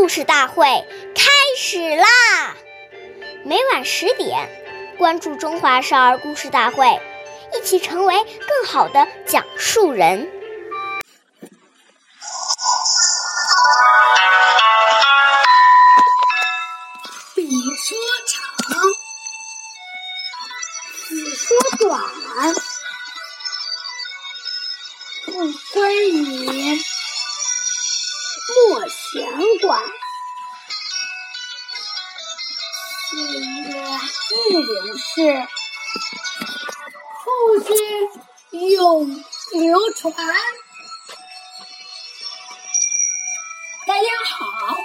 [0.00, 0.64] 故事大会
[1.14, 2.56] 开始啦！
[3.44, 4.48] 每晚十点，
[4.96, 6.86] 关注《中华少儿故事大会》，
[7.54, 10.26] 一起成为更好的讲述人。
[17.34, 18.42] 比说长，
[21.10, 22.00] 子说短，
[25.26, 26.80] 不分语，
[28.50, 29.24] 莫闲
[29.60, 29.80] 管。
[33.08, 33.80] 四月
[34.30, 35.46] 一领事，
[37.22, 37.76] 父亲
[38.70, 40.12] 永流传。
[43.86, 44.76] 大家好，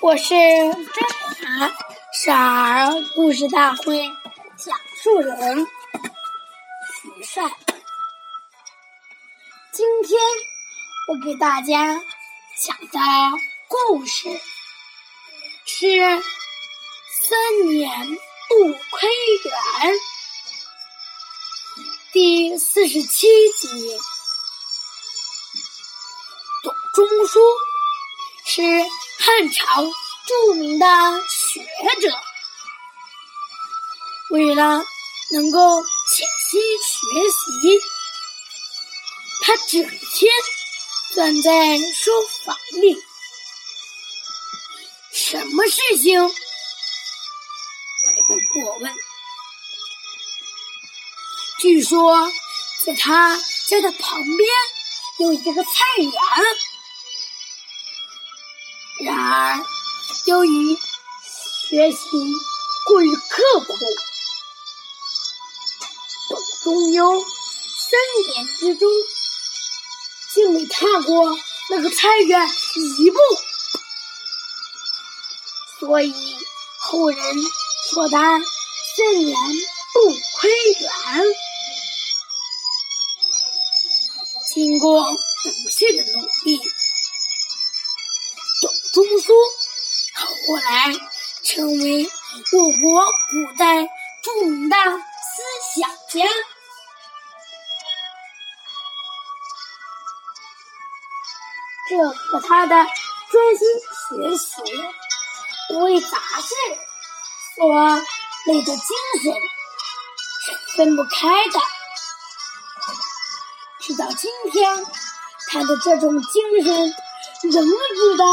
[0.00, 1.70] 我是中华
[2.12, 4.10] 少儿故事大会
[4.56, 5.66] 讲述人
[6.92, 7.50] 徐帅。
[9.72, 10.20] 今天
[11.08, 12.02] 我给大家
[12.60, 12.98] 讲的
[13.68, 14.28] 故事
[15.64, 15.86] 是
[17.22, 19.08] 《三年不窥
[19.44, 19.94] 园》
[22.12, 23.28] 第四十七
[23.60, 23.96] 集。
[26.64, 27.38] 董仲舒
[28.44, 28.60] 是
[29.20, 29.84] 汉朝
[30.26, 30.86] 著名的
[31.28, 31.64] 学
[32.00, 32.12] 者，
[34.30, 34.84] 为了
[35.32, 37.80] 能够潜心学习，
[39.42, 40.32] 他整天
[41.14, 42.10] 站在书
[42.44, 43.02] 房里，
[45.12, 46.12] 什么事情
[48.14, 48.94] 也不过问。
[51.60, 52.30] 据说，
[52.84, 53.36] 在他
[53.68, 54.48] 家的旁边
[55.18, 56.12] 有一个菜园。
[59.04, 59.64] 然而，
[60.26, 60.76] 由于
[61.66, 61.98] 学习
[62.86, 63.74] 过于刻苦，
[66.28, 68.88] 董仲优三年之中
[70.38, 71.36] 竟没踏过
[71.68, 72.48] 那个菜园
[73.00, 73.18] 一步，
[75.80, 76.36] 所以
[76.78, 77.18] 后人
[77.90, 79.36] 说他三年
[79.92, 80.48] 不窥
[80.78, 81.24] 园。
[84.54, 86.60] 经过不懈的努力。
[88.92, 89.34] 中书
[90.14, 90.94] 后来
[91.42, 92.08] 成为
[92.52, 93.90] 我国古代
[94.22, 96.24] 著名的思想家，
[101.88, 103.66] 这和他的专心
[104.08, 104.46] 学习、
[105.68, 106.54] 不为杂事
[107.56, 107.96] 所
[108.46, 109.32] 累的精神
[110.44, 111.60] 是分不开的。
[113.80, 114.86] 直到今天，
[115.50, 116.94] 他的这种精神
[117.42, 118.24] 仍值得。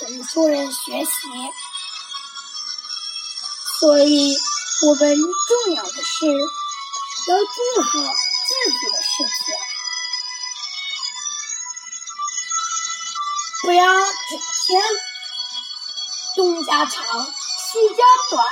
[0.00, 1.10] 读书人学习，
[3.78, 4.36] 所以
[4.84, 9.54] 我们重要的是要做好自己的事情，
[13.62, 14.82] 不要整天
[16.34, 16.92] 东家长
[17.24, 18.44] 西家短，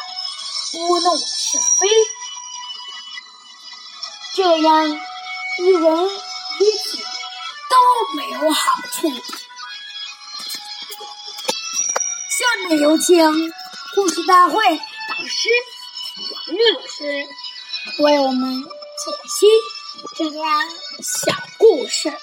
[0.72, 1.88] 拨弄是非，
[4.34, 7.02] 这样与人与己
[7.68, 7.76] 都
[8.14, 9.10] 没有好处。
[12.28, 13.52] 下面有请
[13.96, 15.48] 故事大会导师
[16.32, 17.28] 王玉老师
[17.98, 18.68] 为我们解
[19.28, 19.46] 析
[20.16, 20.70] 这段
[21.02, 22.16] 小故事，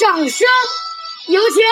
[0.00, 0.48] 掌声
[1.28, 1.62] 有请！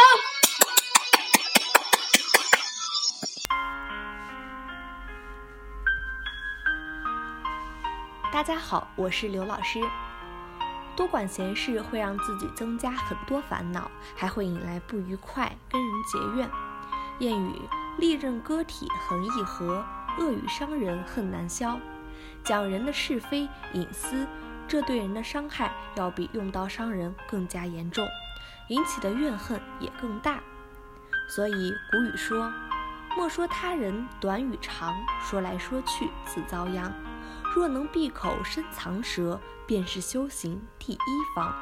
[8.33, 9.81] 大家好，我是刘老师。
[10.95, 16.49] 多管闲事会让自己增加很多烦恼，还会引来不愉快，跟人结怨。
[17.19, 17.69] 谚语：
[17.99, 19.85] 利刃割体恒易合，
[20.19, 21.77] 恶语伤人恨难消。
[22.45, 24.29] 讲人的是非隐私，
[24.69, 28.07] 这对人的伤害要比用刀伤人更加严重，
[28.71, 30.41] 引起的怨恨也更大。
[31.29, 32.53] 所以古语说
[33.17, 36.93] ：“莫说他人短与长，说来说去自遭殃。
[37.55, 40.99] 若能闭口深藏舌，便是修行第一
[41.35, 41.53] 方。”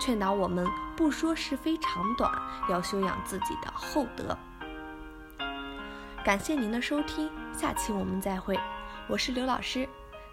[0.00, 0.64] 劝导我们
[0.96, 2.32] 不说是非长短，
[2.68, 4.38] 要修养自己的厚德。
[6.24, 8.56] 感谢您的收听，下期我们再会。
[9.08, 9.88] 我是刘老师，